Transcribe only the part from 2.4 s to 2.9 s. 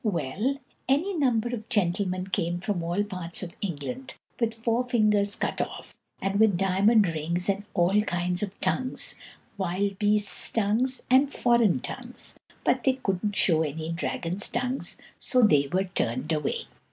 from